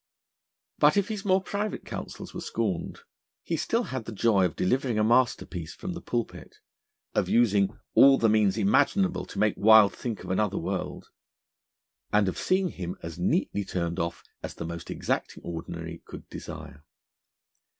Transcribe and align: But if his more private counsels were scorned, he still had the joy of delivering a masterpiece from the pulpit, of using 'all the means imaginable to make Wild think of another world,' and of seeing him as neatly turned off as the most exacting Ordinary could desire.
But 0.79 0.97
if 0.97 1.09
his 1.09 1.23
more 1.23 1.43
private 1.43 1.85
counsels 1.85 2.33
were 2.33 2.41
scorned, 2.41 3.01
he 3.43 3.55
still 3.55 3.83
had 3.83 4.05
the 4.05 4.11
joy 4.11 4.45
of 4.45 4.55
delivering 4.55 4.97
a 4.97 5.03
masterpiece 5.03 5.75
from 5.75 5.93
the 5.93 6.01
pulpit, 6.01 6.55
of 7.13 7.29
using 7.29 7.77
'all 7.93 8.17
the 8.17 8.27
means 8.27 8.57
imaginable 8.57 9.27
to 9.27 9.37
make 9.37 9.53
Wild 9.57 9.93
think 9.93 10.23
of 10.23 10.31
another 10.31 10.57
world,' 10.57 11.11
and 12.11 12.27
of 12.27 12.39
seeing 12.39 12.69
him 12.69 12.97
as 13.03 13.19
neatly 13.19 13.63
turned 13.63 13.99
off 13.99 14.23
as 14.41 14.55
the 14.55 14.65
most 14.65 14.89
exacting 14.89 15.43
Ordinary 15.43 16.01
could 16.03 16.27
desire. 16.29 16.83